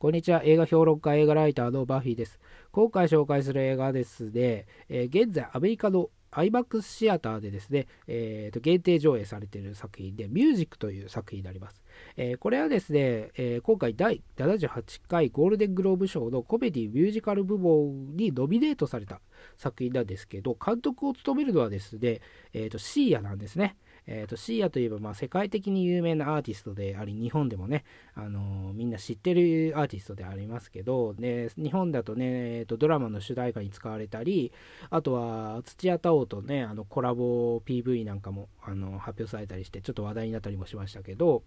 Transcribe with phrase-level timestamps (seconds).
[0.00, 0.40] こんにちは。
[0.44, 2.40] 映画評論家、映画ライターのバフィーです。
[2.72, 11.82] 今回紹介する映画ですね、えー、現在アメリカの IMAX シアターでですね、えー、と限定上映されている作品で、ミュージックという作品になります。
[12.16, 19.20] えー、これはですね、えー、今回第78回ゴールデングローブ賞のコメディミュージカル部門にノミネートされた
[19.58, 22.22] 作品なんですけど、監督を務めるのはですね、
[22.54, 23.76] えー、とシーヤなんですね。
[24.06, 27.84] えーと、シーアといえば、まあ、世界的に有名なアーティストであり日本でもね、
[28.14, 34.52] あのー、みんな知ってるアーティストでありますけど、ね、日本だとね、えーと、ドラマの主題歌に使われたり
[34.90, 41.42] あとは土屋太鳳とねあのコラボ PV なんかもあの発表されたりしてちょっと話題になったりもしましたけど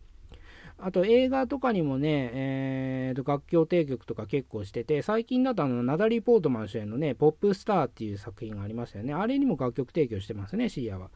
[0.79, 9.13] あと映画とかにもね、えー、と楽曲提供とか結構してて、最近だとあのナダリー・ポートマン主演のね、ポップスターっていう作品がありましたよね。
[9.13, 11.09] あれにも楽曲提供してますね、シーアは。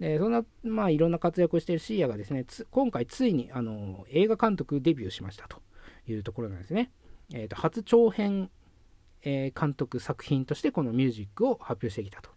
[0.00, 5.62] でそんな、まあ、いろんな活躍をしているシーヤがですね、今回ついにあの映画監督デビューしましたと
[6.06, 6.90] いうところなんですね。
[7.32, 8.50] えーと、初長編、
[9.22, 12.30] えー、監督作品としてこのミュージックを発表してきたと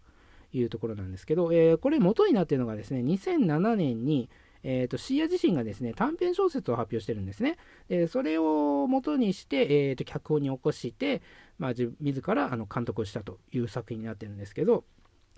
[0.54, 4.30] いうところなんですけど、えー、これ元になっているのがですね、2007年に、
[4.64, 7.58] えーと、シーヤ自身がですね短編小説を発表してるんですね。
[7.88, 11.22] でそれを元にして、えーと、脚本に起こして、
[11.58, 14.84] まあ、自らあの監督をしたという作品になってるんですけど、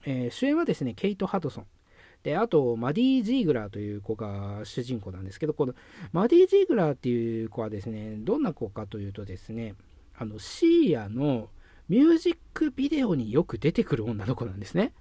[0.05, 1.65] えー、主演はですねケイト・ハドソン。
[2.23, 5.73] で、あと、マディ・ジーグラーという子が主人公なんですけど、この
[6.11, 9.75] マディ・ジーグラーっていう子はですね、どんな子かというとですね、
[10.15, 11.49] あの、シーヤの
[11.89, 14.93] ミュージックビデオによく出てくる女の子なんですね。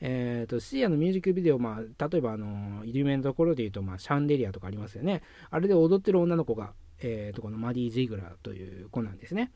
[0.00, 5.22] えーと、シーヤのミュージックビデオ、まあ、例えばあの有名なところで言うと、まあ、シャンデリアとかありますよね。
[5.50, 9.50] あれで踊ってる女の子が、えーと、このマディ・ジーグラーという子なんですね。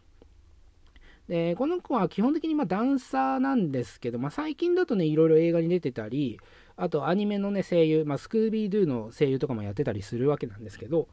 [1.33, 6.39] でこの子は基本的にまダンサーなんですけど、まあ、最近だとねいろいろ映画に出てたり
[6.77, 11.09] あとアニメのね声優、まあ、スクービードゥの声優とかもやってたりするわけなんですけど、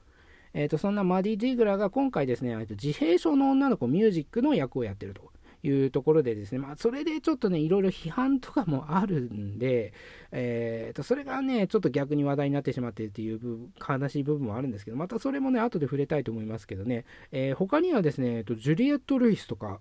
[0.53, 5.31] えー、とそんなマディ・ジーグラが今回ですね、自閉症の女の子ミュージックの役をやってると
[5.63, 9.93] いうところでですね、まあ、それでちょっとね、いろいろ批判とかもあるんで、
[10.33, 19.79] えー、とそれがね、ちょっと逆に話題になってしまっているっていう悲しい部分もあるんですけど、またそれもね、後で触れたいと思いますけどね、えー、他にはですね、えー、とジュリエット・ルイスとか、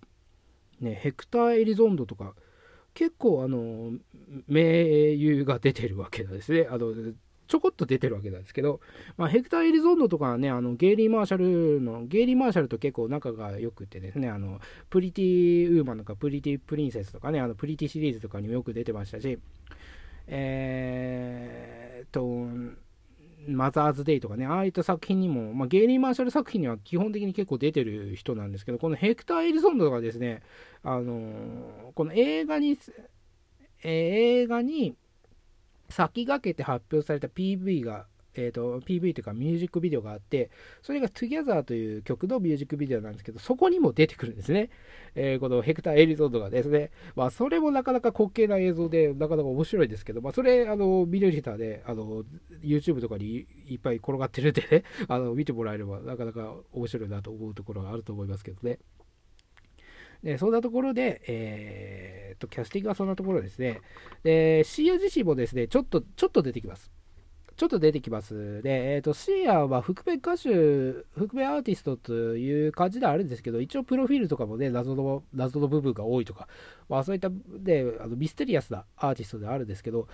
[0.81, 2.34] ね、ヘクター・エリゾンドとか、
[2.94, 3.93] 結構あの
[4.47, 4.62] 名
[5.12, 6.66] 優が出てるわけなんですね。
[6.71, 6.93] あの
[7.49, 8.81] ちょこっと出てるわけなんですけど、
[9.16, 19.39] まあ、ヘクター・エリゾンドとかはね、あのゲイリー・マーシャルの、ゲイリー・マーシャルと結構仲が良くてですね、あのプリティ・ウーマンとかプリティ・プリンセスとかね、あのプリティシリーズとかにもよく出てましたし、
[20.27, 22.77] えー、っと、
[23.47, 30.43] マザーズデイとかね、ああいった作品にも、まあ、ゲイリー・マーシャル作品には基本的に結構出てる人なんですけど、このヘクター・エリソンドがですね、
[30.82, 32.78] あの、この映画に、
[33.82, 33.91] えー、
[34.43, 34.97] 映画に
[35.88, 38.06] 先駆けて発表された PV が
[38.38, 40.50] えーと、PV というかミュージックビデオがあって
[40.82, 44.71] それが Together という曲のミュージックビデオなんですけどそこにも出てくるんですね、
[45.16, 52.22] えー、このヘクター・エリゾンドがですね、まあ、それもなかなか滑稽な映像でなかなか面白いですけど、まあ、それあの見れる人はねあの
[52.62, 58.78] YouTube とかにいっぱい転がってるんでね あの見てもらえればなかなか面白いなと思うところがあると思いますけどね
[60.22, 63.81] でそんなところで、えーと、キャスティングはそんなところですね。
[64.25, 66.91] で、シーア自身もですね、ちょっと、ちょっと出てきます。
[67.58, 68.62] ちょっと出てきます。
[68.62, 76.47] で、えっ、ー、と、シーアは覆面歌手、覆面アーティストという感じではあるんですけど、一応プロフィールとかもね、謎の、謎の部分が多いとか、
[76.88, 80.06] まあそういったで、あのミステリアスなアーティストであるんですけど、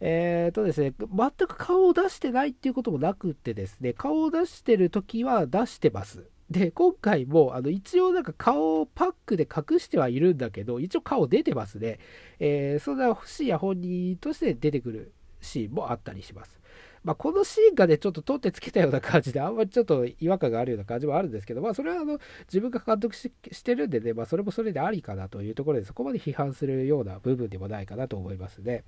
[0.00, 6.24] えっ、ー、とですね、全く顔を出してないっていうこともなくってですね、顔を出してる時は出してます。
[6.50, 11.98] で、今回も、あの、一応なんか顔をパックで隠してはいるんだけど、一応顔出てますね。
[12.38, 15.12] えー、そんなシーア本人として出てくる
[15.42, 16.58] シーンもあったりします。
[17.06, 22.18] まあ、このシーンがね、ちょっと取ってつけたような感じで、あんまりちょっと違和感があるような感じもあるんですけど、まあ、それはあの
[22.48, 23.30] 自分が監督し
[23.62, 28.82] てるんでね、まあ、それもそれでありかなというところで、そこまで批判するような部分でもないかなと思いますね。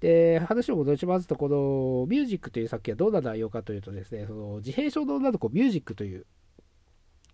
[0.00, 6.26] で、話を戻しますと、このミュージックという作品はどんな内容かというとですね、その自閉症の女の子、ミュージックという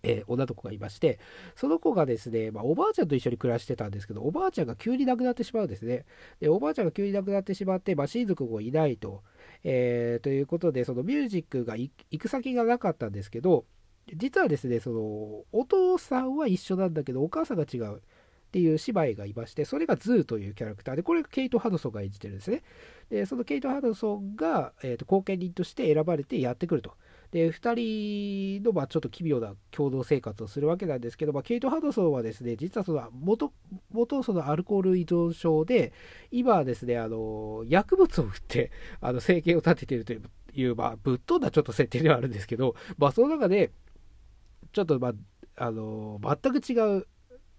[0.03, 1.19] えー、女の子がいまして、
[1.57, 6.05] その子がですね、まあ、おばあちゃんと一緒に暮らしてたんですけど、おばあちゃんが急に亡くなってしまうんですね。
[6.41, 9.23] で、おばあちゃんが急に亡くなってしまって、まあ、親族もいないと。
[9.63, 13.65] えー、ということで、そのミュージックが行く先がなかったんですけど、
[14.15, 15.01] 実はですね、その、
[15.53, 18.03] お父さんは一緒なんだけど、お母さんが違う。
[18.51, 22.65] っていう姉妹がいまして、それがズーというキャラクターで、これがケイト・ハドソンが演じてるんですね。
[23.09, 26.95] で、そのケイト・ハドソンが、えーと、後見人として選ばれてやってくると。
[27.33, 33.53] で、2人の、まあ、ちょっと奇妙な共同生活をするわけなんですけど、まあ、ケイト・ハドソンはですね、実はその元、
[33.91, 35.93] 元そのアルコール依存症で、
[36.31, 43.71] 今はですね、あの、薬物を売って、 あの、生計を立てているという、まあ、ぶっ飛んだちょっと設定ではあるんですけど、まあ、その中で、
[44.73, 45.13] ちょっと、まあ、
[45.57, 47.07] あの全く違う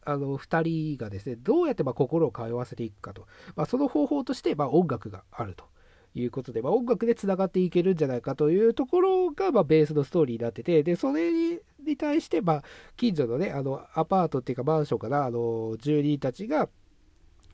[0.04, 5.66] あの2人がですねどうやってま心を通わせていくかと、まあ、その方法としてま音楽があると。
[6.14, 12.64] いうことで、まあ、音楽でつながっていけるんじゃないかというところがまベースのストーリーになっててでそれにに対してま
[12.98, 16.70] 近所のねあのアパートっていうかマンションかなあの住人たちが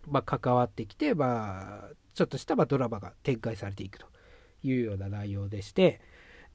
[0.10, 4.08] ま関わってきて、まあ、ちょっとしたまドラマが展開されていくと
[4.64, 6.02] いうような内容でして、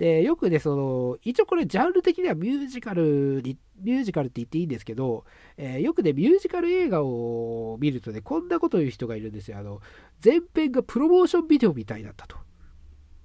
[0.03, 5.25] で、よくね、その、一応これジャンル的にはミュージカルに、ミュージカルって言っていいんですけど、
[5.57, 9.59] えー、よくね、ミュージカル映画を見るとね、こんなこと言う人がいるんですよ。
[9.59, 9.81] あの、
[10.25, 12.37] 前編がプロモーションビデオみたいだったと。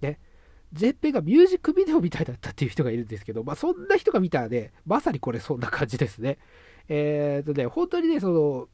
[0.01, 0.19] ね。
[0.79, 6.37] 前編がミュージックビデオみたいだったっていう人がいるんですけど、まあ、そんな人が見たらね、まさにこれそんな感じですね。
[6.89, 8.69] えー、っとね、本当にね、その、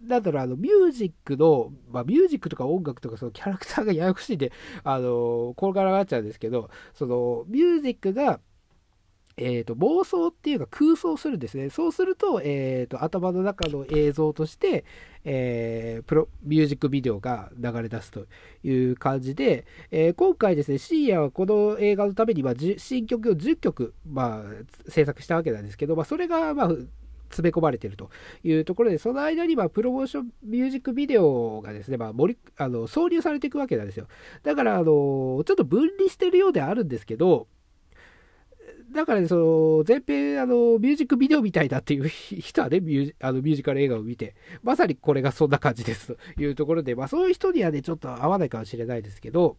[0.00, 4.52] なんだろう、あの、ミュージックの、まあ、ミュージックとか音楽とか、そのキャラクターがややこしいんで、
[4.84, 8.40] あの、これからがっちゃうんですけど、その、ミュージックが、
[9.38, 11.68] えーと、妄想っていうか空想するんですね。
[11.68, 14.86] そうすると,、えーと、頭の中の映像として、
[15.24, 18.26] えー、プロミュージックビデオが流れ出すと
[18.64, 26.68] いう感じで、えー、今回ですね、深夜はこの映画のために、まあ、新曲を10曲、まあ、制作したわけなんですけど、まあ、それが、まあ、
[27.28, 28.10] 詰め込まれていると
[28.42, 34.06] いうところで、その間にまプロモーションミュージックビデオがですね、まあ、盛りあの挿入されていくわけなんですよ。
[34.42, 37.48] だから、あのちょっと分離してるようであるんですけど、
[38.92, 49.56] だからね、その、前編、あの、ミュージックビデオみたいだっていう人はね、ミュージあのミュージカル映画を見て、まさにこれがそんな感じですというところで、まあそういう人にはね、ちょっと合わないかもしれないですけど、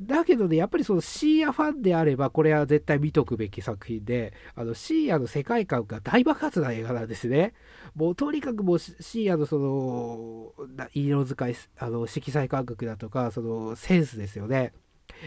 [0.00, 7.54] だけどね、やっぱりそのシーヤファンであれば、これは絶対見とくべき作品で、あの、シーヤの世界観が大爆発な映画なんですね。
[7.94, 10.52] もうとにかくもうシーヤのその、
[10.92, 14.72] 色使い、あの、色彩感覚だとか、そのセンスですよね。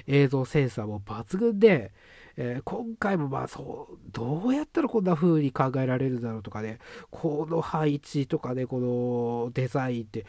[0.08, 1.92] 映像センスはも抜群で、
[2.38, 6.80] えー、今回もまあそう、どうやったらこんな風に考えられるだろうとかね、
[7.10, 10.26] この配置とかね、このデザインって、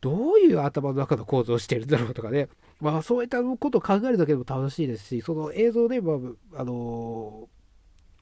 [0.00, 2.48] どういう頭の中の構造をしてるんだろうとかね、
[2.80, 6.14] まあそういったことを考えるだけでも楽しいですし、その映像で、ま
[6.54, 7.48] あ、あの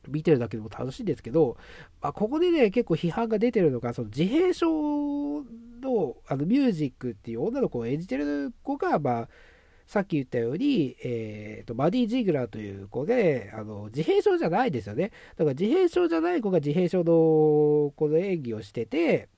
[0.05, 1.57] ー、見てるだけでも楽しいんですけど、
[2.01, 5.43] まあ、ここでね、結構批判が出てるのが、その自閉症
[5.81, 9.29] のあのミュージックっていう女の子を演じてる子が、まあ、
[9.87, 15.13] さっき言ったように、えーと、マディ・ジグラーという子であの自閉症じゃないですよね。
[15.37, 19.29] だから自閉症じゃない子が自閉症の子の演技をしてて、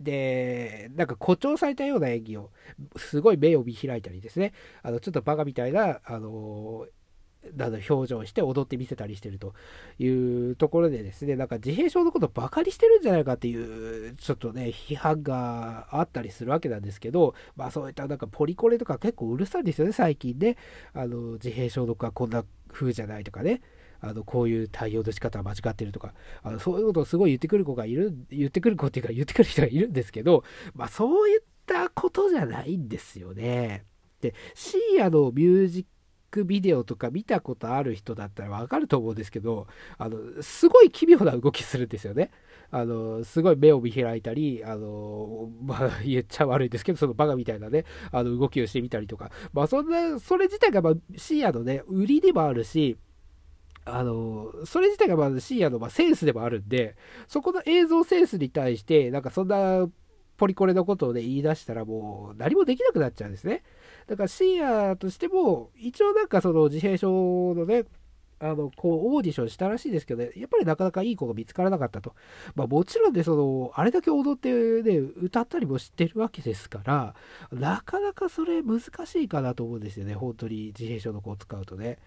[0.00, 2.50] で、なんか誇張されたような演技を、
[2.96, 4.52] すごい目を見開いたりですね、
[4.82, 6.86] あのちょっとバカみたいな、あの
[7.56, 9.54] など表情をして踊ってみせたりしてると
[9.98, 10.08] い
[10.50, 20.56] うところでですね、なんか自閉症のことバカにしてるんじゃないかっていう、ちょっとね、批判があったりするわけなんですけど、まあそういったなんかポリコレとか結構うるさいんですよね、最近ね。
[20.92, 23.62] あの、自閉症の子はこんな風じゃないとかね。
[24.00, 30.44] あのこういう対応の仕方は間違ってるとかあのそういうことをすごい言ってくる子がいる言ってくる子っていうか言ってくる人がいるんですけど、
[30.74, 33.84] まあ、そういったことじゃないんですよね。
[34.20, 35.84] で深夜のミュージッ
[36.30, 39.66] クビデオとか見たことある人だったらわかると思うんですけど
[39.98, 42.30] あのすごい奇妙な動きするんですよね。
[42.72, 52.96] あのすごい目を見開いたりあの、まあ、言っちゃ悪いですけどそのバカみたいなねあの動きをしてみたりとか、まあ、そんなそれ自体がまあ深夜のね売りでもあるし
[53.84, 56.96] あの、それ自体がまず深夜のまセンスでもあるんで、
[57.28, 59.88] そこの映像センスに対して、なんかそんな
[60.36, 63.62] ポリコレのことをね、言い出したらもう何もできなくなっちゃうんですね。
[64.06, 67.84] だから深夜としても、一応なんかその自閉症のね、
[68.42, 72.14] あの、こう、オーディションしたらしいですけどね、やっぱりなかなかいい子が見つからなかったと。
[72.54, 74.50] まあもちろんね、その、あれだけ踊って
[74.82, 77.14] ね、歌ったりもしてるわけですから、
[77.52, 81.98] なかなかそれ難しいかなと思うんですよね、本当に自閉症の子を使うとね。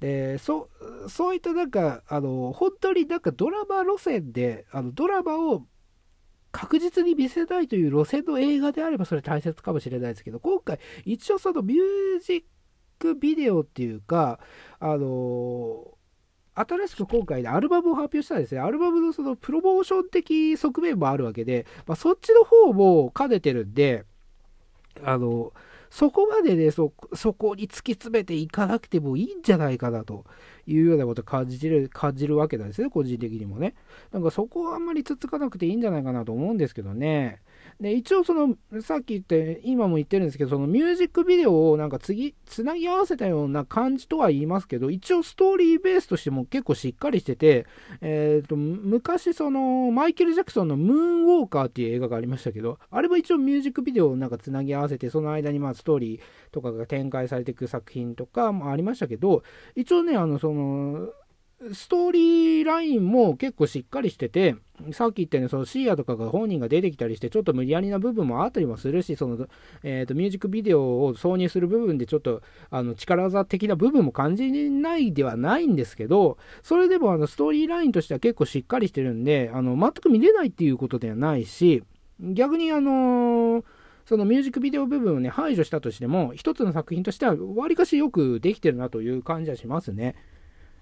[0.00, 0.68] でそ
[1.08, 5.66] そういったなんかあの本当になんかドラマ路線であのドラマを
[6.52, 12.42] 確実に見せたいという路線の映画であればそれ大切かもしれないですけど今回一応そのミュージッ
[12.98, 14.40] クビデオっていうか
[14.80, 15.96] あの
[16.56, 18.62] 新しく今回でアルバムを発表したんですね。
[18.62, 24.06] アルバムのそのプロモーション的側面もあるわけで、まあ、そっちの方も兼ねてるんで、
[25.04, 25.52] あの、
[25.90, 30.24] そこまでねそ、そこに突き詰めていかなくてもいいんじゃないかなと
[30.66, 33.74] いうようなことを感じる、感じるわけなんですね、個人的にもね。
[34.12, 37.40] なんかそこはあんまりつつかなくていいんじゃないかなと思うんですけどね。
[37.80, 47.66] で、一応その、さっき言って、今も言ってるんですけど、そのミュージックビデオをなんか次、つなぎ合わせたような感じとは言いますけど、一応ストーリーベースとしても結構しっかりしてて、
[48.00, 56.20] えっ、ー、と、昔その、マイケル・ジャクソンのムーンウォーカーっていう映画がありましたけど、あれも一応ミュージックビデオをなんかつなぎ合わせて、その間にまあストーリー
[56.52, 59.42] とかが展開されていく作品とかもありましたけど、
[59.74, 61.08] 一応ね、あの、その、
[61.72, 64.56] ストーリーラインも結構しっかりしてて、
[64.92, 69.48] さっき言ったようにそのシーアとかが本人が出てきたりして、ちょっと無理やりな部分もあったりもするし、その、
[69.82, 81.82] えーと、ミュージックビデオを挿入する部分でちょっとあの力技的な部分も感じないではないんですけど、それでもあのストーリーラインとしては結構しっかりしてるんで、あの全く見れないっていうことではないし、
[82.20, 83.64] 逆にあのー
[84.06, 90.14] そのミュージックビデオ部分をね、排除したとしても、一つの作品としては、わりかしよくできてるなという感じはしますね。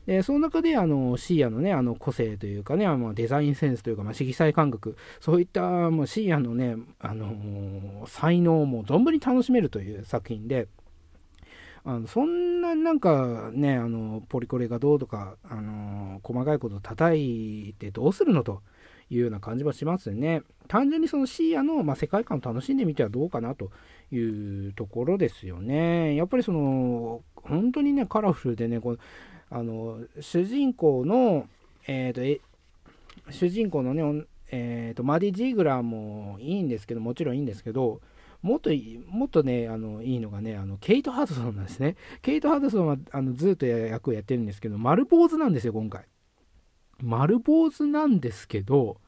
[0.07, 10.69] でその中であのシーアのねあの個性というかねあのデザインセンスというか、まあ、色彩感覚そういったもうシーアのねあの才能も存分に楽しめるという作品で
[11.85, 18.63] あのそんななんかねあのポリコレがどうとかあの細かいことを叩いてどうするのと
[19.11, 20.43] いうような感じはしますね。
[20.69, 23.71] 単純にそのシーアの、まあ、世界観を楽しんでみてはどうかなと
[24.11, 24.19] い
[24.69, 26.15] うところですよね。
[26.15, 28.99] やっぱりその本当にねカラフルでねこの
[29.51, 31.47] あの主人公の、
[31.87, 32.41] えーと、え
[33.31, 38.01] 主人公のね、えーと、マディ・ジーグラーもいいんですけどもちろんいいんですけど
[38.43, 38.71] もっと
[39.09, 46.05] もっとねあのいいのがねあのケイト・ハドソンなんですねケイト・ハドソンはあのずっと役をやってるんですけど丸坊主なんですよ今回
[47.05, 48.99] 丸坊主なんですけど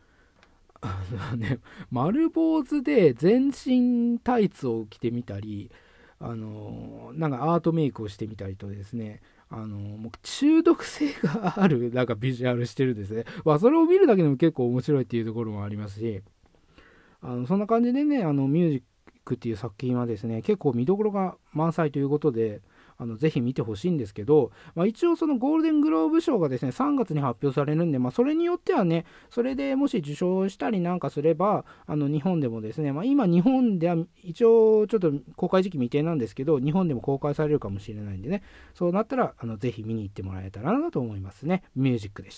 [0.81, 1.59] あのね
[1.91, 5.71] 丸坊主で全身タイツを着てみたり
[6.21, 13.25] あのなんかアートメイクをしてみたりとですねあのもう中毒性があるなんかビジュアルしてるんですね。
[13.45, 16.23] まあ、それを見るだけでも結構面白いっていうところもありますし、
[17.23, 18.83] あのそんな感じでね、あのミュージッ
[19.25, 22.61] クっていう作品はですね、結構見どころが満載ということで、
[22.99, 38.43] あのぜひ見てほしいんですけど、まあ、一応そのゴールデングローブ賞がですね3月に発表されるんで、まあ、それによってはねそれでもし受賞したりなんかすればあの日本でもですね、まあ、今日本では一応ちょっと公開時期未定なんですけど日本でも公開されるかもしれないんでね
[38.75, 41.63] そうなったらあのぜひ見に行ってもらえたらなと思いますね。
[41.75, 42.35] ミュージックでした。